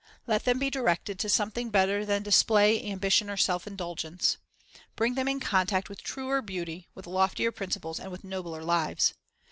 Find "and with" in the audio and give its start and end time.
7.99-8.23